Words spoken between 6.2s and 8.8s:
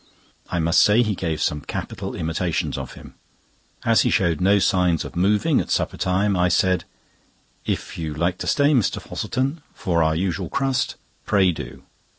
I said: "If you like to stay,